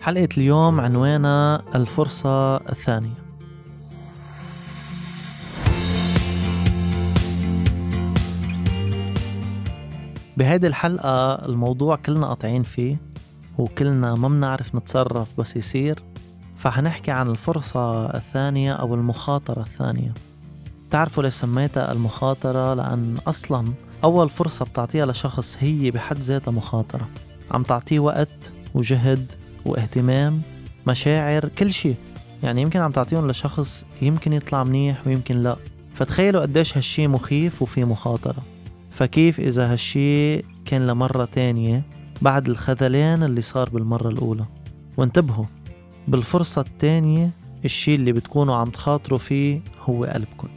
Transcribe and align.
حلقة 0.00 0.28
اليوم 0.36 0.80
عنوانها 0.80 1.62
الفرصة 1.74 2.56
الثانية. 2.56 3.14
بهيدي 10.36 10.66
الحلقة 10.66 11.34
الموضوع 11.34 11.96
كلنا 11.96 12.26
قاطعين 12.26 12.62
فيه 12.62 12.96
وكلنا 13.58 14.14
ما 14.14 14.28
بنعرف 14.28 14.74
نتصرف 14.74 15.40
بس 15.40 15.56
يصير 15.56 16.02
فحنحكي 16.58 17.10
عن 17.10 17.30
الفرصة 17.30 18.06
الثانية 18.06 18.72
أو 18.72 18.94
المخاطرة 18.94 19.60
الثانية. 19.60 20.14
تعرفوا 20.90 21.22
ليش 21.22 21.34
سميتها 21.34 21.92
المخاطرة؟ 21.92 22.74
لأن 22.74 23.16
أصلا 23.26 23.72
أول 24.04 24.28
فرصة 24.28 24.64
بتعطيها 24.64 25.06
لشخص 25.06 25.56
هي 25.60 25.90
بحد 25.90 26.18
ذاتها 26.18 26.50
مخاطرة. 26.50 27.08
عم 27.50 27.62
تعطيه 27.62 27.98
وقت 27.98 28.50
وجهد 28.74 29.32
واهتمام 29.64 30.42
مشاعر 30.86 31.48
كل 31.48 31.72
شيء. 31.72 31.96
يعني 32.42 32.62
يمكن 32.62 32.80
عم 32.80 32.90
تعطيهم 32.90 33.30
لشخص 33.30 33.84
يمكن 34.02 34.32
يطلع 34.32 34.64
منيح 34.64 35.06
ويمكن 35.06 35.42
لا. 35.42 35.56
فتخيلوا 35.94 36.42
قديش 36.42 36.76
هالشي 36.76 37.06
مخيف 37.06 37.62
وفي 37.62 37.84
مخاطرة. 37.84 38.42
فكيف 38.90 39.40
إذا 39.40 39.72
هالشي 39.72 40.38
كان 40.38 40.86
لمرة 40.86 41.24
تانية 41.24 41.82
بعد 42.22 42.48
الخذلان 42.48 43.22
اللي 43.22 43.40
صار 43.40 43.70
بالمرة 43.70 44.08
الأولى؟ 44.08 44.44
وانتبهوا 44.96 45.44
بالفرصة 46.08 46.60
التانية 46.60 47.30
الشي 47.64 47.94
اللي 47.94 48.12
بتكونوا 48.12 48.56
عم 48.56 48.70
تخاطروا 48.70 49.18
فيه 49.18 49.60
هو 49.82 50.04
قلبكم. 50.04 50.48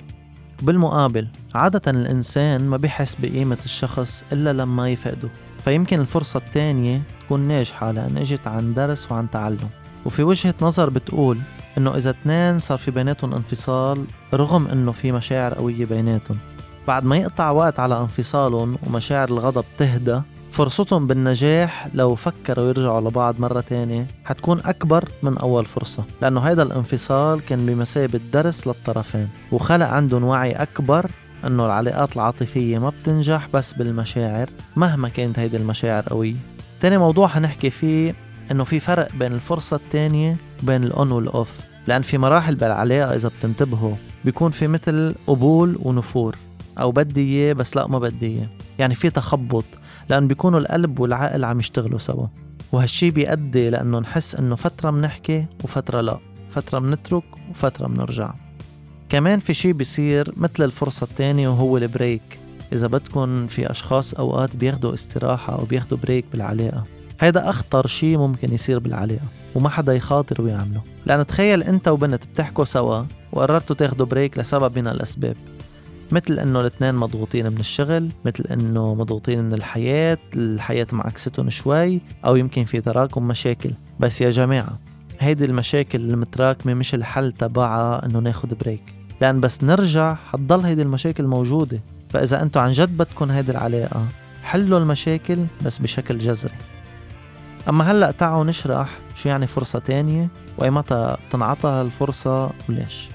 بالمقابل 0.62 1.28
عادة 1.56 1.92
الإنسان 1.92 2.68
ما 2.68 2.78
بيحس 2.78 3.16
بقيمة 3.16 3.58
الشخص 3.66 4.24
إلا 4.34 4.54
لما 4.54 4.90
يفقده. 4.90 5.30
فيمكن 5.66 5.99
الفرصة 5.99 6.38
التانية 6.38 7.02
تكون 7.26 7.40
ناجحة 7.40 7.91
لأن 7.91 8.17
إجت 8.17 8.48
عن 8.48 8.73
درس 8.73 9.12
وعن 9.12 9.30
تعلم. 9.30 9.70
وفي 10.05 10.23
وجهة 10.23 10.53
نظر 10.61 10.89
بتقول 10.89 11.38
إنه 11.78 11.95
إذا 11.95 12.09
اثنين 12.09 12.59
صار 12.59 12.78
في 12.78 12.92
بيناتهم 12.92 13.33
انفصال 13.33 14.05
رغم 14.33 14.67
إنه 14.67 14.92
في 14.92 15.11
مشاعر 15.11 15.53
قوية 15.53 15.86
بيناتهم. 15.86 16.38
بعد 16.88 17.05
ما 17.05 17.17
يقطع 17.17 17.52
وقت 17.52 17.80
على 17.80 18.00
انفصالهم 18.00 18.78
ومشاعر 18.88 19.30
الغضب 19.30 19.66
تهدى 19.78 20.22
فرصتهم 20.52 21.08
بالنجاح 21.08 21.88
لو 21.94 22.16
فكروا 22.16 22.67
يرجعوا 22.67 23.09
لبعض 23.09 23.39
مرة 23.39 23.61
تانية 23.61 24.08
حتكون 24.25 24.61
أكبر 24.66 25.09
من 25.23 25.38
أول 25.38 25.66
فرصة 25.66 26.03
لأنه 26.22 26.42
هيدا 26.42 26.64
الانفصال 26.64 27.45
كان 27.45 27.66
بمثابة 27.66 28.20
درس 28.33 28.67
للطرفين 28.67 29.30
وخلق 29.52 29.86
عندهم 29.86 30.23
وعي 30.23 30.52
أكبر 30.52 31.11
انه 31.45 31.66
العلاقات 31.66 32.16
العاطفية 32.16 32.80
ما 32.80 32.89
بتنجح 32.89 33.47
بس 33.53 33.73
بالمشاعر 33.73 34.49
مهما 34.75 35.09
كانت 35.09 35.39
هيدي 35.39 35.58
المشاعر 35.58 36.03
قوية. 36.09 36.36
تاني 36.81 36.97
موضوع 36.97 37.27
حنحكي 37.27 37.69
فيه 37.69 38.16
إنه 38.52 38.63
في 38.63 38.80
فرق 38.80 39.16
بين 39.16 39.33
الفرصة 39.33 39.75
التانية 39.75 40.38
وبين 40.64 40.83
ال 40.84 40.93
on 40.93 41.12
وال 41.12 41.31
off 41.31 41.59
لأن 41.88 42.02
في 42.02 42.17
مراحل 42.17 42.55
بالعلاقة 42.55 43.16
إذا 43.16 43.31
بتنتبهوا 43.39 43.95
بيكون 44.25 44.52
في 44.52 44.67
مثل 44.67 45.16
قبول 45.27 45.77
ونفور. 45.80 46.36
أو 46.80 46.91
بدي 46.91 47.21
إياه 47.21 47.53
بس 47.53 47.75
لا 47.75 47.88
ما 47.88 47.99
بدي 47.99 48.25
إياه. 48.25 48.47
يعني 48.80 48.95
في 48.95 49.09
تخبط 49.09 49.66
لأن 50.09 50.27
بيكونوا 50.27 50.59
القلب 50.59 50.99
والعقل 50.99 51.45
عم 51.45 51.59
يشتغلوا 51.59 51.99
سوا. 51.99 52.27
وهالشي 52.71 53.09
بيؤدي 53.09 53.69
لأنه 53.69 53.99
نحس 53.99 54.36
إنه 54.36 54.55
فترة 54.55 54.91
منحكي 54.91 55.45
وفترة 55.64 56.02
لا. 56.02 56.19
فترة 56.49 56.80
منترك 56.80 57.23
وفترة 57.52 57.88
منرجع. 57.88 58.33
كمان 59.14 59.39
في 59.39 59.53
شي 59.53 59.73
بيصير 59.73 60.33
مثل 60.38 60.64
الفرصة 60.64 61.03
التانية 61.03 61.47
وهو 61.50 61.78
ال 61.78 61.86
break. 61.86 62.39
إذا 62.73 62.88
بدكن 62.88 63.47
في 63.47 63.72
أشخاص 63.72 64.14
أوقات 64.14 64.55
بياخدوا 64.55 64.94
استراحة 64.94 65.59
أو 65.59 65.66
بياخدوا 65.66 65.97
break 65.98 66.26
بالعلاقة. 66.31 66.83
هيدا 67.20 67.50
أخطر 67.50 67.88
شي 67.88 68.17
ممكن 68.17 68.53
يصير 68.53 68.80
بالعلاقة 68.80 69.25
وما 69.55 69.70
حدا 69.70 69.94
يخاطر 69.94 70.42
ويعمله 70.42 70.81
لأن 71.05 71.28
تخيل 71.28 71.64
أنت 71.64 71.88
وبنت 71.88 72.25
بتحكوا 72.25 72.66
سوا 72.66 73.03
وقررتوا 73.31 73.76
تاخدوا 73.76 74.05
break 74.05 74.38
لسبب 74.38 74.77
من 74.77 74.88
الأسباب. 74.88 75.36
مثل 76.11 76.39
إنه 76.39 76.61
الاثنين 76.61 76.95
مضغوطين 76.95 77.52
من 77.52 77.59
الشغل 77.59 78.09
مثل 78.26 78.43
إنه 78.52 78.95
مضغوطين 78.95 79.43
من 79.43 79.54
الحياة 79.54 80.17
الحياة 80.36 80.88
معكستهم 80.92 81.49
شوي 81.49 82.02
أو 82.26 82.36
يمكن 82.36 82.64
في 82.64 82.82
تراكم 82.82 83.27
مشاكل. 83.27 83.71
بس 83.99 84.21
يا 84.21 84.30
جماعة 84.30 84.80
هيدي 85.20 85.45
المشاكل 85.45 86.02
المتراكمة 86.02 86.73
مش 86.73 86.95
الحل 86.95 87.32
تبعها 87.32 88.05
إنه 88.05 88.20
ناخد 88.20 88.54
بريك. 88.54 89.02
لأن 89.22 89.40
بس 89.40 89.64
نرجع 89.64 90.16
حتضل 90.32 90.60
هيدي 90.60 90.82
المشاكل 90.82 91.24
موجودة. 91.24 91.80
فإذا 92.10 92.42
أنتوا 92.42 92.62
عن 92.62 92.72
جد 92.72 92.98
بدكم 92.98 93.32
هيدي 93.32 93.52
العلاقة 93.52 94.06
حلوا 94.44 94.80
المشاكل 94.80 95.46
بس 95.66 95.78
بشكل 95.80 96.18
جذري. 96.18 96.54
أما 97.70 97.92
هلأ 97.92 98.12
تعالوا 98.12 98.44
نشرح 98.44 98.90
شو 99.16 99.30
يعني 99.30 99.48
فرصة 99.48 99.80
تانية 99.80 100.28
وأيمتى 100.58 101.16
بتنعطى 101.30 101.68
هالفرصة 101.68 102.50
وليش. 102.70 103.10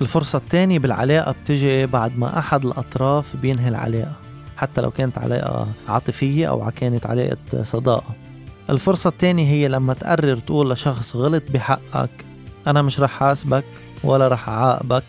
الفرصة 0.00 0.38
التانية 0.38 0.78
بالعلاقة 0.78 1.32
بتجي 1.32 1.86
بعد 1.86 2.18
ما 2.18 2.38
أحد 2.38 2.64
الأطراف 2.64 3.36
بينهي 3.36 3.68
العلاقة 3.68 4.12
حتى 4.56 4.80
لو 4.80 4.90
كانت 4.90 5.18
علاقة 5.18 5.66
عاطفية 5.88 6.46
أو 6.46 6.70
كانت 6.76 7.06
علاقة 7.06 7.62
صداقة. 7.62 8.14
الفرصة 8.70 9.08
التانية 9.08 9.46
هي 9.46 9.68
لما 9.68 9.94
تقرر 9.94 10.36
تقول 10.36 10.70
لشخص 10.70 11.16
غلط 11.16 11.42
بحقك 11.50 12.24
أنا 12.66 12.82
مش 12.82 13.00
رح 13.00 13.10
حاسبك 13.10 13.64
ولا 14.04 14.28
رح 14.28 14.48
أعاقبك. 14.48 15.04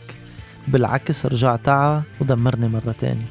بالعكس 0.67 1.25
رجع 1.25 1.55
تعا 1.55 2.01
ودمرني 2.21 2.67
مرة 2.67 2.95
تانية. 2.99 3.25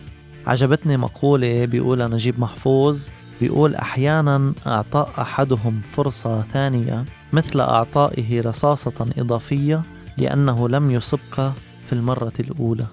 عجبتني 0.46 0.96
مقولة 0.96 1.64
بيقولها 1.64 2.08
نجيب 2.08 2.40
محفوظ 2.40 3.08
بيقول 3.40 3.74
أحيانا 3.74 4.52
أعطاء 4.66 5.10
أحدهم 5.18 5.80
فرصة 5.80 6.42
ثانية 6.42 7.04
مثل 7.32 7.60
أعطائه 7.60 8.40
رصاصة 8.40 9.06
إضافية 9.18 9.82
لأنه 10.18 10.68
لم 10.68 10.90
يصبك 10.90 11.52
في 11.86 11.92
المرة 11.92 12.32
الأولى. 12.40 12.86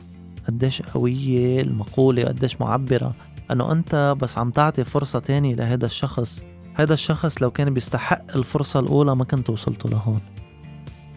قديش 0.47 0.81
قوية 0.81 1.61
المقولة 1.61 2.23
قديش 2.23 2.61
معبرة. 2.61 3.13
أنه 3.51 3.71
أنت 3.71 4.15
بس 4.21 4.37
عم 4.37 4.51
تعطي 4.51 4.83
فرصة 4.83 5.19
تانية 5.19 5.55
لهذا 5.55 5.85
الشخص. 5.85 6.43
هذا 6.73 6.93
الشخص 6.93 7.41
لو 7.41 7.51
كان 7.51 7.73
بيستحق 7.73 8.21
الفرصة 8.35 8.79
الأولى 8.79 9.15
ما 9.15 9.23
كنت 9.23 9.49
وصلت 9.49 9.85
لهون. 9.85 10.21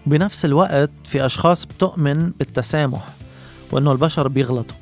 بنفس 0.06 0.44
الوقت 0.44 0.91
في 1.05 1.27
أشخاص 1.27 1.65
بتؤمن 1.65 2.31
بالتسامح 2.38 3.09
وإنه 3.72 3.93
البشر 3.93 4.28
بيغلطوا. 4.28 4.77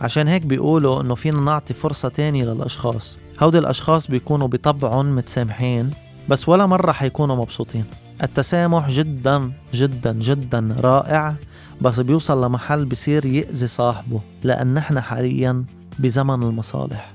عشان 0.00 0.28
هيك 0.28 0.42
بيقولوا 0.42 1.00
إنه 1.00 1.14
فينا 1.14 1.40
نعطي 1.40 1.74
فرصة 1.74 2.08
تانية 2.08 2.44
للأشخاص. 2.44 3.18
هودي 3.40 3.58
الأشخاص 3.58 4.10
بيكونوا 4.10 4.48
بطبعهم 4.48 5.16
متسامحين 5.16 5.90
بس 6.28 6.48
ولا 6.48 6.66
مرة 6.66 6.92
حيكونوا 6.92 7.36
مبسوطين. 7.36 7.84
التسامح 8.22 8.90
جدا 8.90 9.52
جدا 9.74 10.12
جدا 10.12 10.76
رائع 10.80 11.34
بس 11.80 12.00
بيوصل 12.00 12.44
لمحل 12.44 12.84
بصير 12.84 13.26
يأذي 13.26 13.66
صاحبه 13.66 14.20
لأن 14.42 14.74
نحن 14.74 15.00
حاليا 15.00 15.64
بزمن 15.98 16.42
المصالح. 16.42 17.12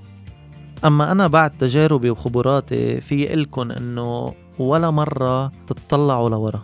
أما 0.85 1.12
أنا 1.12 1.28
بعد 1.28 1.51
تجاربي 1.51 2.09
وخبراتي 2.09 3.01
في 3.01 3.34
إلكن 3.34 3.72
إنه 3.72 4.34
ولا 4.59 4.91
مرة 4.91 5.51
تتطلعوا 5.68 6.29
لورا. 6.29 6.63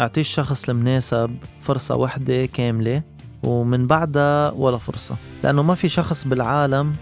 أعطيه 0.00 0.20
الشخص 0.20 0.68
المناسب 0.68 1.36
فرصة 1.62 1.94
وحدة 1.96 2.46
كاملة 2.46 3.02
ومن 3.42 3.86
بعدها 3.86 4.50
ولا 4.50 4.78
فرصة. 4.78 5.16
لأنه 5.44 5.62
ما 5.62 5.74
في 5.74 5.88
شخص 5.88 6.26
بالعالم 6.26 6.94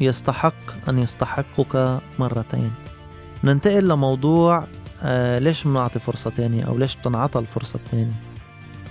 يستحق 0.00 0.88
أن 0.88 0.98
يستحقك 0.98 2.00
مرتين. 2.18 2.72
ننتقل 3.44 3.88
لموضوع 3.88 4.64
آه 5.02 5.38
ليش 5.38 5.64
بنعطي 5.64 5.98
فرصة 5.98 6.30
تانية؟ 6.30 6.64
أو 6.64 6.78
ليش 6.78 6.96
بتنعطى 6.96 7.38
الفرصة 7.38 7.76
التانية؟ 7.76 8.12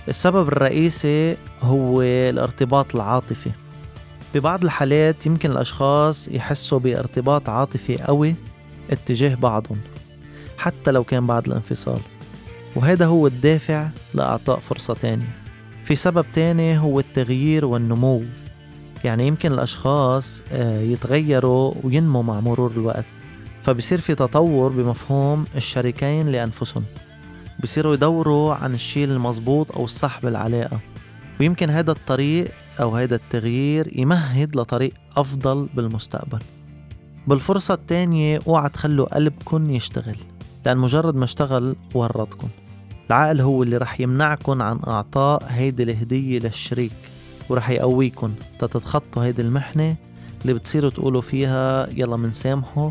السبب 0.08 0.48
الرئيسي 0.48 1.36
هو 1.62 2.02
الارتباط 2.02 2.94
العاطفي. 2.94 3.50
ببعض 4.34 4.64
الحالات 4.64 5.26
يمكن 5.26 5.50
الأشخاص 5.50 6.28
يحسوا 6.28 6.78
بارتباط 6.78 7.48
عاطفي 7.48 7.98
قوي 7.98 8.34
اتجاه 8.90 9.34
بعضهم 9.34 9.78
حتى 10.58 10.90
لو 10.90 11.04
كان 11.04 11.26
بعد 11.26 11.46
الانفصال. 11.46 12.00
وهذا 12.76 13.06
هو 13.06 13.26
الدافع 13.26 13.88
لإعطاء 14.14 14.58
فرصة 14.58 14.94
تانية. 14.94 15.36
في 15.84 15.94
سبب 15.94 16.24
تاني 16.32 16.78
هو 16.78 17.00
التغيير 17.00 17.64
والنمو. 17.64 18.22
يعني 19.04 19.26
يمكن 19.26 19.52
الأشخاص 19.52 20.42
آه، 20.52 20.80
يتغيروا 20.80 21.74
وينمو 21.82 22.22
مع 22.22 22.40
مرور 22.40 22.70
الوقت. 22.70 23.04
فبصير 23.62 24.00
في 24.00 24.14
تطور 24.14 24.72
بمفهوم 24.72 25.44
الشريكين 25.56 26.28
لأنفسهم. 26.28 26.84
بصيروا 27.62 27.94
يدوروا 27.94 28.54
عن 28.54 28.74
الشيء 28.74 29.04
المضبوط 29.04 29.76
أو 29.76 29.84
الصح 29.84 30.20
بالعلاقة. 30.22 30.80
ويمكن 31.40 31.70
هذا 31.70 31.90
الطريق 31.90 32.48
أو 32.80 32.96
هذا 32.96 33.14
التغيير 33.14 33.98
يمهد 33.98 34.56
لطريق 34.56 34.92
أفضل 35.16 35.68
بالمستقبل. 35.74 36.38
بالفرصة 37.26 37.74
التانية 37.74 38.40
أوعى 38.48 38.68
تخلوا 38.68 39.14
قلبكن 39.14 39.70
يشتغل. 39.70 40.16
لأن 40.66 40.78
مجرد 40.78 41.14
ما 41.14 41.24
اشتغل 41.24 41.76
ورطكن. 41.94 42.48
العقل 43.10 43.40
هو 43.40 43.62
اللي 43.62 43.76
رح 43.76 44.00
يمنعكم 44.00 44.62
عن 44.62 44.80
إعطاء 44.86 45.46
هيدي 45.48 45.82
الهدية 45.82 46.38
للشريك 46.38 46.92
ورح 47.48 47.70
يقويكم 47.70 48.34
تتخطوا 48.58 49.24
هيدي 49.24 49.42
المحنة 49.42 49.96
اللي 50.42 50.54
بتصيروا 50.54 50.90
تقولوا 50.90 51.20
فيها 51.20 51.88
يلا 51.94 52.16
منسامحه 52.16 52.90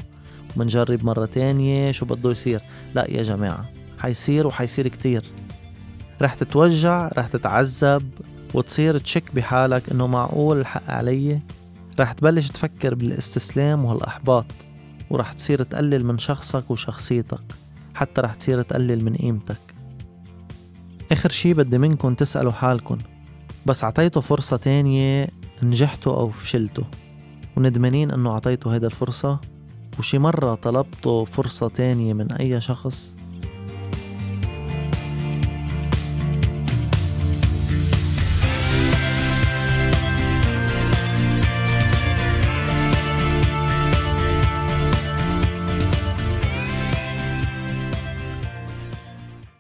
منجرب 0.56 1.06
مرة 1.06 1.26
تانية 1.26 1.92
شو 1.92 2.06
بده 2.06 2.32
يصير؟ 2.32 2.62
لا 2.96 3.12
يا 3.12 3.24
جماعة 3.24 3.66
حيصير 4.00 4.48
وحيصير 4.48 4.88
كتير. 4.88 5.24
رح 6.22 6.36
تتوجع 6.36 7.08
رح 7.18 7.28
تتعذب 7.28 8.10
وتصير 8.54 8.98
تشك 8.98 9.36
بحالك 9.36 9.90
إنه 9.90 10.08
معقول 10.08 10.60
الحق 10.60 10.90
علي. 10.90 11.40
رح 12.00 12.12
تبلش 12.12 12.50
تفكر 12.50 12.96
بالاستسلام 12.96 13.86
وهالأحباط 13.86 14.46
ورح 15.10 15.34
تصير 15.34 15.64
تقلل 15.64 16.06
من 16.06 16.18
شخصك 16.18 16.72
وشخصيتك 16.72 17.44
حتى 17.96 18.22
رح 18.22 18.36
تصير 18.36 18.62
تقلل 18.62 19.06
من 19.06 19.16
قيمتك. 19.16 19.75
آخر 21.12 21.30
شي 21.30 21.54
بدي 21.54 21.78
منكم 21.78 22.14
تسألوا 22.14 22.52
حالكم. 22.52 22.98
بس 23.66 23.84
عطيتوا 23.84 24.22
فرصة 24.22 24.58
تانية 24.58 25.30
نجحتوا 25.64 26.16
أو 26.16 26.30
فشلتوا 26.30 26.84
وندمانين 27.58 28.12
أنه 28.12 28.34
عطيتوا 28.34 28.74
هيدا 28.74 28.88
الفرصة. 28.88 29.40
وشي 30.00 30.18
مرة 30.18 30.56
طلبتوا 30.56 31.26
فرصة 31.26 31.68
تانية 31.68 32.14
من 32.14 32.32
أي 32.32 32.62
شخص. 32.62 33.15